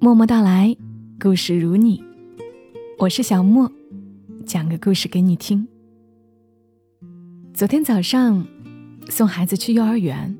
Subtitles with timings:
[0.00, 0.76] 默默到来，
[1.20, 2.00] 故事如你，
[3.00, 3.68] 我是小莫，
[4.46, 5.66] 讲个故事给你听。
[7.52, 8.46] 昨天早上
[9.08, 10.38] 送孩子去幼儿园，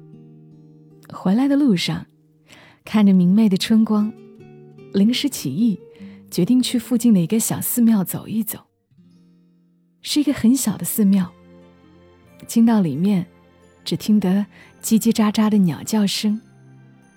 [1.12, 2.06] 回来的路上，
[2.84, 4.12] 看着明媚的春光，
[4.94, 5.80] 临时起意，
[6.30, 8.60] 决定去附近的一个小寺庙走一走。
[10.02, 11.32] 是一个很小的寺庙，
[12.46, 13.26] 进到里面，
[13.84, 14.46] 只听得
[14.80, 16.40] 叽叽喳喳的鸟叫声，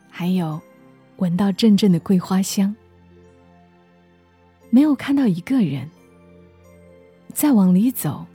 [0.09, 0.59] 还有。
[1.21, 2.75] 闻到阵阵的桂花香，
[4.71, 5.88] 没有看到一个人。
[7.31, 8.25] 再往里走，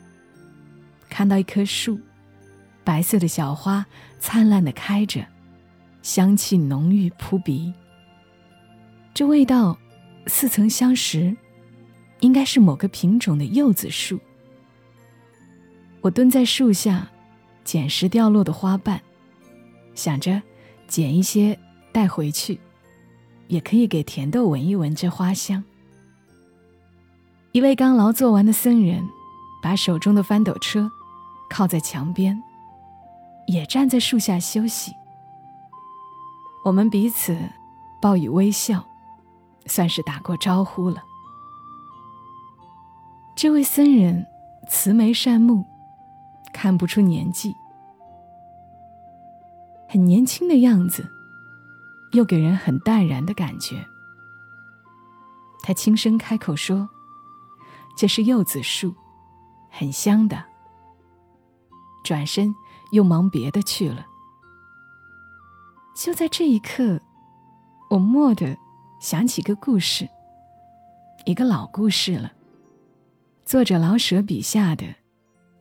[1.08, 1.98] 看到一棵树，
[2.84, 3.84] 白色的小花
[4.20, 5.26] 灿烂的开着，
[6.00, 7.74] 香气浓郁扑鼻。
[9.12, 9.76] 这味道
[10.28, 11.36] 似曾相识，
[12.20, 14.20] 应该是某个品种的柚子树。
[16.02, 17.10] 我蹲在树下，
[17.64, 19.02] 捡拾掉落的花瓣，
[19.92, 20.40] 想着
[20.86, 21.58] 捡一些
[21.90, 22.60] 带回去。
[23.48, 25.62] 也可以给甜豆闻一闻这花香。
[27.52, 29.02] 一位刚劳作完的僧人，
[29.62, 30.90] 把手中的翻斗车
[31.48, 32.42] 靠在墙边，
[33.46, 34.92] 也站在树下休息。
[36.64, 37.38] 我们彼此
[38.02, 38.84] 报以微笑，
[39.66, 41.02] 算是打过招呼了。
[43.34, 44.26] 这位僧人
[44.68, 45.64] 慈眉善目，
[46.52, 47.54] 看不出年纪，
[49.88, 51.08] 很年轻的样子。
[52.12, 53.86] 又给人很淡然的感觉。
[55.62, 56.88] 他轻声开口说
[57.98, 58.94] ：“这是柚子树，
[59.68, 60.44] 很香的。”
[62.04, 62.54] 转身
[62.92, 64.06] 又忙别的去了。
[65.96, 67.00] 就在这一刻，
[67.90, 68.56] 我蓦地
[69.00, 70.08] 想起个故事，
[71.24, 72.32] 一个老故事了。
[73.44, 74.86] 作者老舍笔下的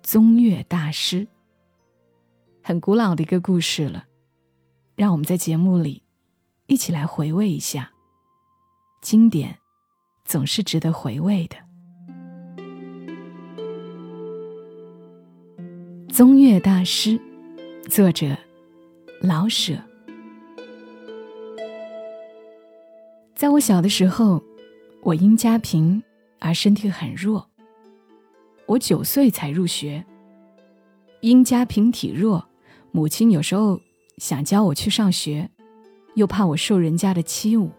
[0.04, 1.28] 宗岳大师，
[2.64, 4.06] 很古老的一个故事了。
[4.96, 6.05] 让我们在节目里。
[6.68, 7.92] 一起来回味一下，
[9.00, 9.56] 经典
[10.24, 11.56] 总是值得回味的。
[16.09, 17.22] 宗岳大师，
[17.88, 18.36] 作者
[19.22, 19.75] 老舍。
[23.36, 24.42] 在我小的时候，
[25.04, 26.02] 我因家贫
[26.40, 27.48] 而身体很弱。
[28.66, 30.04] 我九岁才入学，
[31.22, 32.44] 因家贫体弱，
[32.92, 33.80] 母亲有时候
[34.18, 35.48] 想教我去上学。
[36.16, 37.70] 又怕我受人家的欺侮，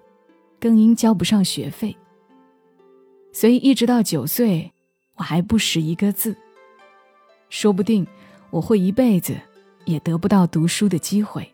[0.60, 1.96] 更因交不上学费，
[3.32, 4.72] 所以一直到九岁，
[5.16, 6.36] 我还不识一个字。
[7.48, 8.06] 说不定
[8.50, 9.36] 我会一辈子
[9.84, 11.50] 也得不到读书的机会，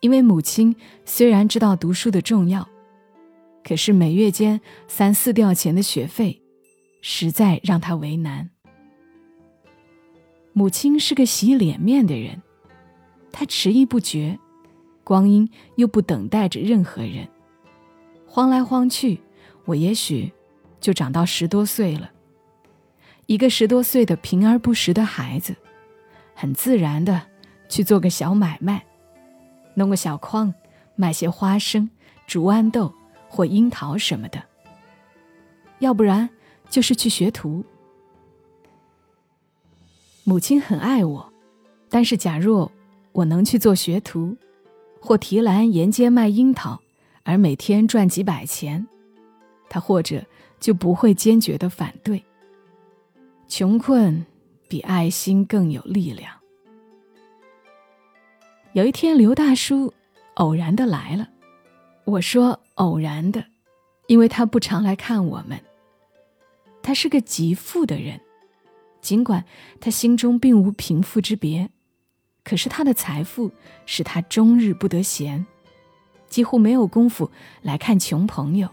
[0.00, 0.74] 因为母亲
[1.04, 2.68] 虽然知道读书的重要，
[3.62, 6.42] 可是每月间三四吊钱的学费，
[7.00, 8.50] 实在让她为难。
[10.52, 12.42] 母亲是个洗脸面的人，
[13.30, 14.38] 她迟疑不决。
[15.04, 17.28] 光阴又不等待着任何人，
[18.26, 19.20] 晃来晃去，
[19.64, 20.32] 我也许
[20.80, 22.10] 就长到十多岁了。
[23.26, 25.54] 一个十多岁的平而不实的孩子，
[26.34, 27.22] 很自然的
[27.68, 28.84] 去做个小买卖，
[29.74, 30.52] 弄个小筐，
[30.96, 31.88] 卖些花生、
[32.26, 32.92] 煮豌豆
[33.28, 34.42] 或樱桃什么的。
[35.78, 36.28] 要不然
[36.68, 37.64] 就是去学徒。
[40.24, 41.32] 母亲很爱我，
[41.88, 42.70] 但是假若
[43.10, 44.36] 我能去做学徒。
[45.04, 46.80] 或提篮沿街卖樱桃，
[47.24, 48.86] 而每天赚几百钱，
[49.68, 50.24] 他或者
[50.60, 52.22] 就不会坚决的反对。
[53.48, 54.24] 穷困
[54.68, 56.32] 比爱心更有力量。
[58.74, 59.92] 有一天，刘大叔
[60.34, 61.28] 偶然的来了，
[62.04, 63.44] 我说偶然的，
[64.06, 65.60] 因为他不常来看我们。
[66.80, 68.20] 他是个极富的人，
[69.00, 69.44] 尽管
[69.80, 71.68] 他心中并无贫富之别。
[72.44, 73.52] 可是他的财富
[73.86, 75.46] 使他终日不得闲，
[76.28, 77.30] 几乎没有功夫
[77.62, 78.68] 来看穷朋友。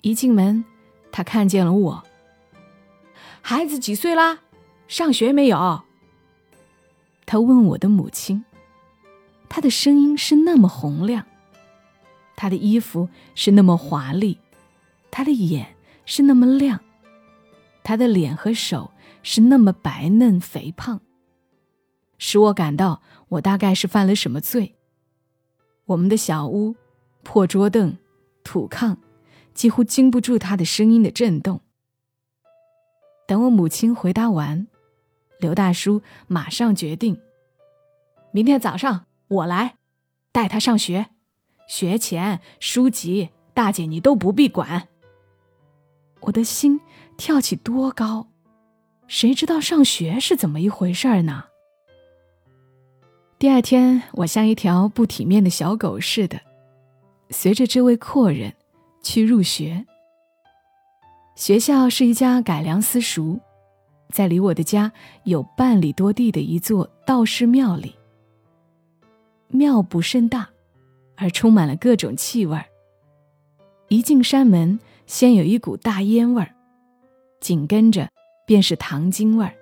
[0.00, 0.64] 一进门，
[1.10, 2.04] 他看见了我。
[3.42, 4.40] 孩子几岁啦？
[4.86, 5.82] 上学没有？
[7.26, 8.44] 他问我的母亲。
[9.48, 11.26] 他的声音是那么洪亮，
[12.36, 14.38] 他的衣服是那么华丽，
[15.10, 15.74] 他的眼
[16.06, 16.78] 是那么亮，
[17.82, 18.92] 他的脸和手
[19.24, 21.00] 是那么白嫩肥胖。
[22.20, 24.76] 使我感到，我大概是犯了什么罪。
[25.86, 26.76] 我们的小屋，
[27.22, 27.96] 破桌凳，
[28.44, 28.98] 土炕，
[29.54, 31.62] 几乎经不住他的声音的震动。
[33.26, 34.66] 等我母亲回答完，
[35.38, 37.18] 刘大叔马上决定：
[38.32, 39.76] 明天早上我来
[40.30, 41.06] 带他上学，
[41.66, 44.88] 学钱、书籍，大姐你都不必管。
[46.20, 46.80] 我的心
[47.16, 48.28] 跳起多高，
[49.06, 51.44] 谁知道上学是怎么一回事儿呢？
[53.40, 56.38] 第二天，我像一条不体面的小狗似的，
[57.30, 58.52] 随着这位阔人
[59.02, 59.86] 去入学。
[61.36, 63.40] 学校是一家改良私塾，
[64.10, 64.92] 在离我的家
[65.24, 67.96] 有半里多地的一座道士庙里。
[69.48, 70.46] 庙不甚大，
[71.16, 72.66] 而充满了各种气味儿。
[73.88, 76.54] 一进山门，先有一股大烟味儿，
[77.40, 78.06] 紧跟着
[78.44, 79.54] 便是糖精味儿。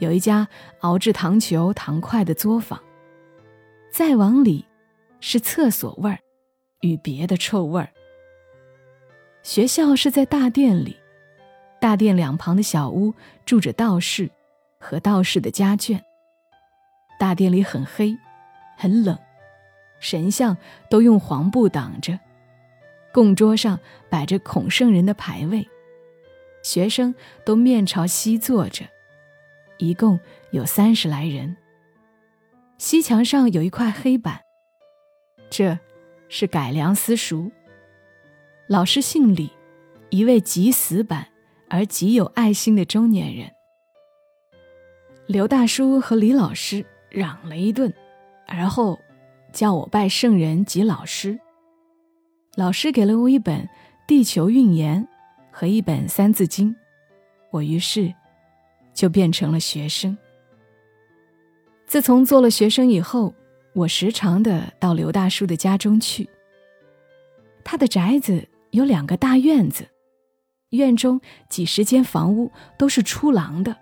[0.00, 0.48] 有一家
[0.80, 2.82] 熬制糖球、糖块的作坊。
[3.92, 4.66] 再往里，
[5.20, 6.18] 是厕所味儿，
[6.80, 7.88] 与别的臭味儿。
[9.42, 10.96] 学校是在大殿里，
[11.80, 13.14] 大殿两旁的小屋
[13.44, 14.30] 住着道士
[14.78, 16.00] 和道士的家眷。
[17.18, 18.16] 大殿里很黑，
[18.76, 19.18] 很冷，
[19.98, 20.56] 神像
[20.88, 22.18] 都用黄布挡着。
[23.12, 25.68] 供桌上摆着孔圣人的牌位，
[26.62, 27.14] 学生
[27.44, 28.84] 都面朝西坐着，
[29.80, 31.56] 一共有三十来人。
[32.78, 34.40] 西墙上有一块黑板，
[35.50, 35.78] 这
[36.28, 37.50] 是改良私塾。
[38.68, 39.50] 老师姓李，
[40.10, 41.26] 一位极死板
[41.68, 43.50] 而极有爱心的中年人。
[45.26, 47.92] 刘大叔和李老师嚷了一顿，
[48.46, 48.98] 而后
[49.52, 51.38] 叫我拜圣人及老师。
[52.56, 53.64] 老师给了我一本
[54.06, 55.02] 《地球运言》
[55.52, 56.74] 和一本《三字经》，
[57.50, 58.12] 我于是
[59.00, 60.14] 就变成了学生。
[61.86, 63.34] 自从做了学生以后，
[63.72, 66.28] 我时常的到刘大叔的家中去。
[67.64, 69.88] 他的宅子有两个大院子，
[70.68, 71.18] 院中
[71.48, 73.74] 几十间房屋都是出廊的，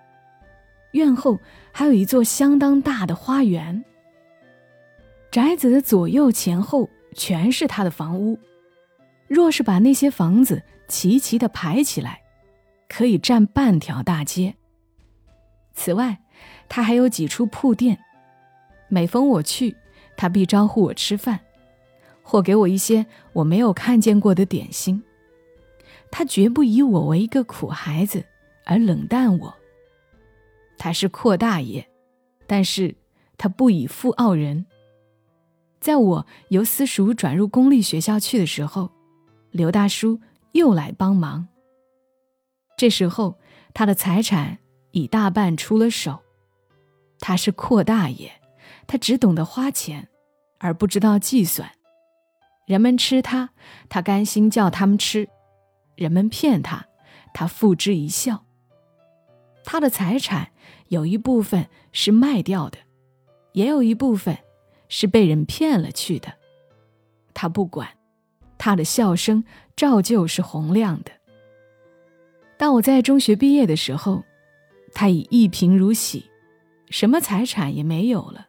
[0.93, 1.37] 院后
[1.73, 3.85] 还有一座相当大的花园。
[5.32, 8.38] 宅子的左右前后全是他的房屋。
[9.26, 12.23] 若是把那些房子齐齐的排起来，
[12.88, 14.55] 可以占半条大街。
[15.78, 16.19] 此外，
[16.69, 17.96] 他还有几处铺店，
[18.88, 19.76] 每逢我去，
[20.16, 21.38] 他必招呼我吃饭，
[22.20, 25.00] 或给我一些我没有看见过的点心。
[26.10, 28.25] 他绝不以我为一个苦孩子
[28.64, 29.54] 而冷淡我。
[30.76, 31.86] 他是阔大爷，
[32.48, 32.96] 但是
[33.36, 34.66] 他不以富傲人。
[35.78, 38.90] 在我由私塾转入公立学校去的时候。
[39.50, 40.20] 刘大叔
[40.52, 41.48] 又来帮忙。
[42.76, 43.38] 这时候，
[43.72, 44.58] 他的财产
[44.99, 46.21] 已大半出了手。
[47.21, 48.31] 他是阔大爷，
[48.87, 50.09] 他只懂得花钱，
[50.59, 51.71] 而不知道计算。
[52.67, 53.50] 人们吃他，
[53.89, 55.27] 他甘心叫他们吃；
[55.95, 56.87] 人们骗他，
[57.33, 58.45] 他付之一笑。
[59.65, 60.50] 他的财产
[60.89, 62.79] 有一部分是卖掉的，
[63.53, 64.37] 也有一部分
[64.89, 66.35] 是被人骗了去的。
[67.33, 67.89] 他不管。
[68.61, 69.45] 他的笑声
[69.77, 71.12] 照旧是洪亮的。
[72.56, 74.25] 当我在中学毕业的时候，
[74.94, 76.31] 他已一贫如洗，
[76.90, 78.49] 什么财产也没有了，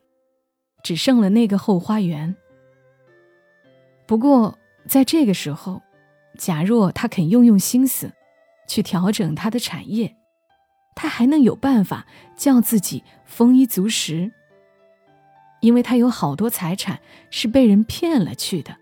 [0.84, 2.36] 只剩了那个后花园。
[4.08, 4.58] 不过
[4.88, 5.82] 在这个时候，
[6.38, 8.12] 假若他肯用用心思，
[8.68, 10.16] 去调整他的产业，
[10.96, 14.32] 他还能有办法叫自己丰衣足食，
[15.62, 17.00] 因为他有好多财产
[17.30, 18.76] 是被人骗了去的。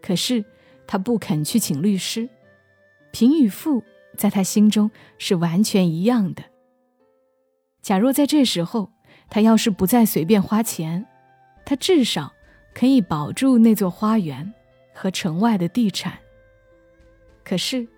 [0.00, 0.44] 可是，
[0.86, 2.28] 他不肯去请律师，
[3.12, 3.84] 贫与富
[4.22, 4.88] 在他心中
[5.18, 6.44] 是完全一样的。
[7.82, 8.92] 假若在这时候，
[9.28, 11.04] 他要是不再随便花钱，
[11.64, 12.32] 他至少
[12.72, 14.54] 可以保住那座花园
[14.94, 16.16] 和城外的地产。
[17.42, 17.88] 可是，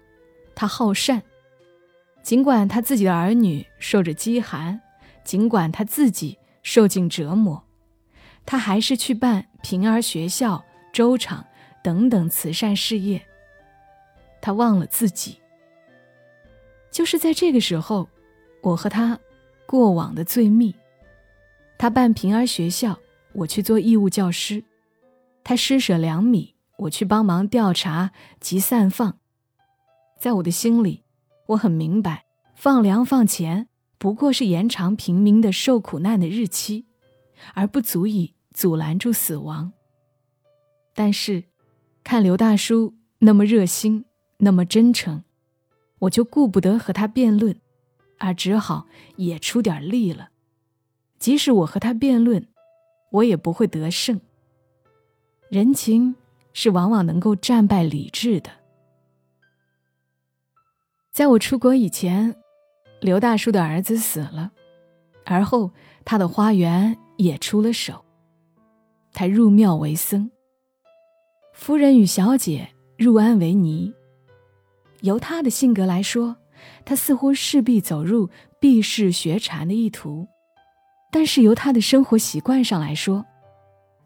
[0.55, 1.23] 他好善，
[2.23, 4.81] 尽管他自己的儿女受着饥寒，
[5.25, 7.63] 尽管他自己受尽折磨，
[8.47, 11.45] 他还是去办平儿学校、粥厂。
[11.83, 13.21] 等等慈善事业，
[14.41, 15.37] 他忘了自己。
[16.95, 18.09] 就是在这个时候，
[18.63, 19.19] 我和他
[19.67, 20.73] 过往的最密。
[21.77, 22.97] 他办平儿学校，
[23.33, 24.63] 我去做义务教师；
[25.43, 29.19] 他施舍粮米，我去帮忙调查及散放。
[30.21, 31.03] 在我的心里，
[31.47, 33.67] 我很明白，放粮放钱
[33.99, 36.87] 不过是延长平民的受苦难的日期，
[37.55, 39.73] 而不足以阻拦住死亡。
[40.95, 41.45] 但是。
[42.05, 44.05] 看刘大叔那么热心，
[44.37, 45.25] 那么真诚，
[46.05, 47.57] 我就顾不得和他辩论，
[48.19, 50.31] 而只好也出点力了。
[51.19, 52.47] 即使我和他辩论，
[53.11, 54.21] 我也不会得胜。
[55.49, 56.17] 人情
[56.53, 58.51] 是往往能够战败理智的。
[61.11, 62.35] 在我出国以前，
[63.01, 64.53] 刘大叔的儿子死了，
[65.25, 65.71] 而后
[66.05, 68.05] 他的花园也出了手，
[69.13, 70.31] 他入庙为僧。
[71.53, 72.69] 夫人与小姐
[72.99, 73.95] 入安为尼。
[75.05, 76.37] 由他的性格来说，
[76.87, 80.27] 他似乎势必走入避世学禅的意图；
[81.11, 83.27] 但是由他的生活习惯上来说，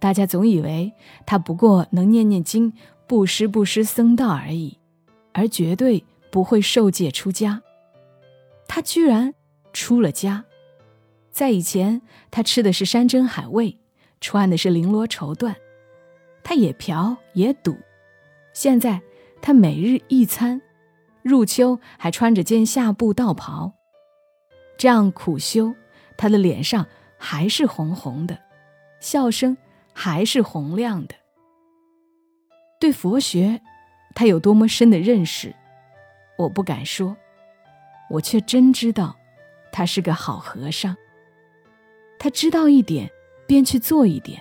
[0.01, 0.93] 大家总以为
[1.25, 2.73] 他不过能念念经、
[3.07, 4.77] 布施布施僧道而已，
[5.33, 7.63] 而绝对不会受戒出家。
[8.67, 9.33] 他居然
[9.73, 10.45] 出了家。
[11.31, 12.03] 在以前，
[12.33, 13.79] 他吃的是山珍海味，
[14.21, 15.55] 穿的是绫罗绸缎，
[16.43, 17.79] 他也嫖也赌。
[18.53, 19.01] 现在，
[19.41, 20.61] 他每日一餐，
[21.29, 23.75] 入秋还穿着件夏布道袍。
[24.79, 25.75] 这样苦修，
[26.17, 26.87] 他的脸上
[27.19, 28.39] 还是红红的，
[29.01, 29.57] 笑声
[29.93, 31.15] 还是洪亮的。
[32.81, 33.61] 对佛学，
[34.15, 35.55] 他有多么深的认识，
[36.39, 37.17] 我不敢说，
[38.09, 39.17] 我却真知道，
[39.71, 40.97] 他是个好和尚。
[42.19, 43.11] 他知道一点，
[43.47, 44.41] 便去做一点；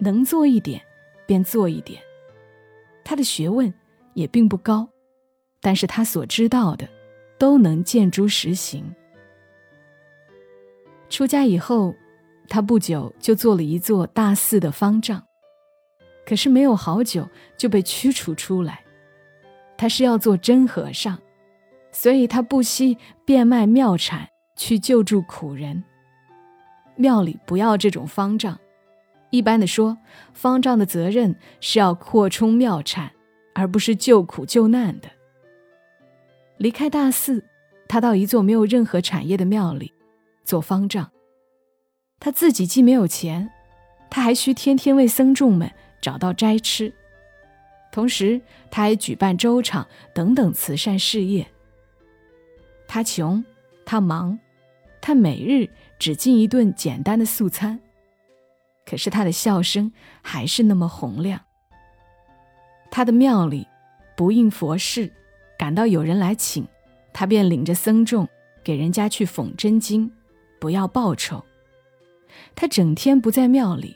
[0.00, 0.82] 能做一点，
[1.26, 2.02] 便做一点。
[3.04, 3.72] 他的学问
[4.14, 4.88] 也并不高，
[5.60, 6.88] 但是他所知道的，
[7.38, 8.94] 都能见诸实行。
[11.08, 11.94] 出家以后，
[12.48, 15.22] 他不久就做了一座大寺的方丈，
[16.24, 18.84] 可是没有好久就被驱除出来。
[19.76, 21.18] 他是要做真和尚，
[21.90, 25.82] 所以他不惜变卖庙产去救助苦人。
[26.96, 28.58] 庙里不要这种方丈，
[29.30, 29.96] 一般的说，
[30.34, 33.10] 方丈的责任是要扩充庙产，
[33.54, 35.08] 而不是救苦救难的。
[36.60, 37.42] 离开大寺，
[37.88, 39.94] 他到一座没有任何产业的庙里
[40.44, 41.10] 做方丈。
[42.18, 43.50] 他自己既没有钱，
[44.10, 46.92] 他还需天天为僧众们找到斋吃，
[47.90, 48.38] 同时
[48.70, 51.50] 他还举办粥场等等慈善事业。
[52.86, 53.42] 他穷，
[53.86, 54.38] 他忙。
[55.00, 55.66] 他每日
[55.98, 57.80] 只进一顿简单的素餐，
[58.84, 59.90] 可是他的笑声
[60.20, 61.40] 还是那么洪亮。
[62.90, 63.66] 他的庙里
[64.14, 65.10] 不应佛事，
[65.60, 66.66] 感到有人来请，
[67.12, 68.26] 他便领着僧众
[68.64, 70.10] 给人家去讽真经，
[70.58, 71.44] 不要报酬。
[72.54, 73.94] 他整天不在庙里，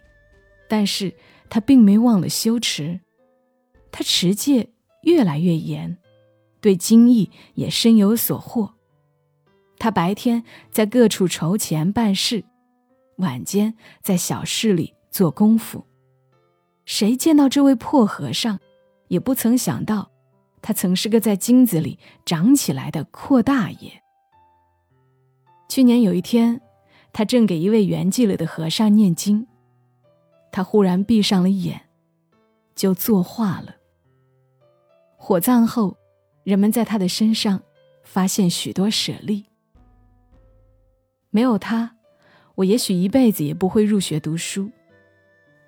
[0.68, 1.14] 但是
[1.48, 3.00] 他并没忘了修持，
[3.90, 4.68] 他持戒
[5.04, 5.96] 越来越严，
[6.60, 8.74] 对经义也深有所获。
[9.78, 12.44] 他白天在各处筹钱办事，
[13.16, 15.86] 晚间在小室里做功夫。
[16.84, 18.60] 谁见到这位破和尚，
[19.08, 20.10] 也不曾想到，
[20.66, 24.02] 他曾是个在金子里长起来的阔大爷。
[25.68, 26.58] 去年有一天，
[27.12, 29.46] 他正给一位圆寂了的和尚念经，
[30.50, 31.82] 他忽然闭上了眼，
[32.74, 33.76] 就作画了。
[35.18, 35.98] 火葬后，
[36.44, 37.62] 人们在他的身上
[38.02, 39.44] 发现许多舍利。
[41.28, 41.94] 没有他，
[42.54, 44.70] 我也许一辈子也不会入学读书；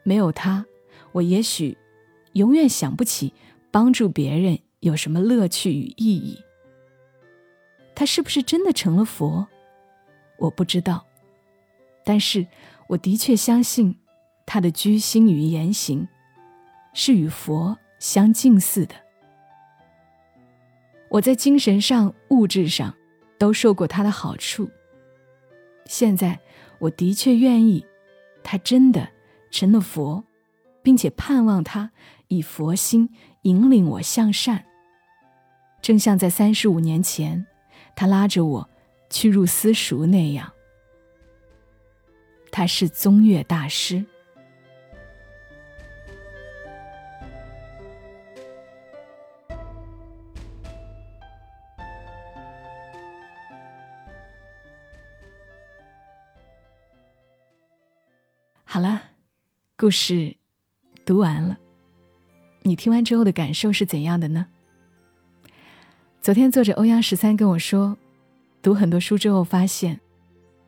[0.04, 0.64] 没有他，
[1.12, 1.76] 我也许
[2.32, 3.34] 永远想不起
[3.70, 6.38] 帮助别人有什么乐趣与意义。
[7.94, 9.46] 他是不是真的成了佛？
[10.38, 11.06] 我不知道，
[12.04, 12.46] 但是
[12.88, 13.98] 我的确相信
[14.44, 16.06] 他的居心与言行
[16.92, 18.94] 是与佛相近似的。
[21.08, 22.94] 我在精神上、物质上
[23.38, 24.68] 都受过他的好处。
[25.86, 26.38] 现在，
[26.78, 27.86] 我的确愿意，
[28.42, 29.08] 他真的
[29.50, 30.22] 成了佛，
[30.82, 31.92] 并且盼望他
[32.28, 33.08] 以佛心
[33.46, 34.64] 引领我向善。
[35.80, 37.46] 正像在三十五年前，
[37.94, 38.68] 他拉着我
[39.08, 40.52] 去入私塾那样。
[42.50, 44.04] 他是宗岳大师。
[58.64, 59.02] 好了，
[59.76, 60.36] 故事
[61.04, 61.56] 读完了。
[62.66, 64.48] 你听完之后的感受是怎样的呢？
[66.20, 67.96] 昨天作者欧阳十三跟我说，
[68.60, 70.00] 读很多书之后发现，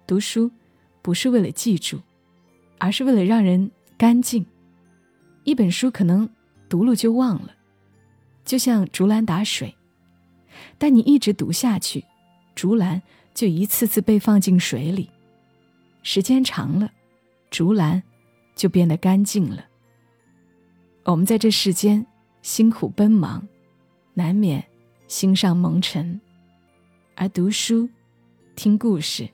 [0.06, 0.48] 读书
[1.02, 2.00] 不是为了记住，
[2.78, 4.46] 而是为了让人干净。
[5.42, 6.30] 一本书可能
[6.68, 7.52] 读了就忘了，
[8.44, 9.74] 就像竹篮打水，
[10.78, 12.04] 但你一直读下去，
[12.54, 13.02] 竹篮
[13.34, 15.10] 就一次次被放进水里，
[16.04, 16.92] 时间长了。
[17.50, 18.00] 竹篮
[18.54, 19.64] 就变得干净了。
[21.10, 22.06] 我们在这世间
[22.42, 23.42] 辛苦奔忙，
[24.12, 24.62] 难免
[25.06, 26.20] 心上蒙尘，
[27.16, 27.88] 而读书、
[28.54, 29.26] 听故事，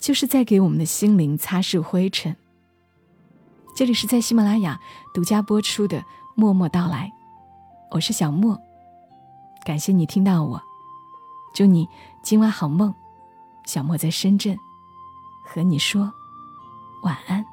[0.00, 2.36] 就是在给我们的心灵擦拭灰尘。
[3.72, 4.80] 这里是在喜马拉雅
[5.14, 5.98] 独家播出的
[6.34, 7.06] 《默默到来》，
[7.92, 8.60] 我是小莫，
[9.64, 10.60] 感谢你听到我，
[11.54, 11.88] 祝你
[12.20, 12.92] 今晚好梦。
[13.64, 14.58] 小莫在深圳，
[15.44, 16.12] 和你说
[17.04, 17.46] 晚安。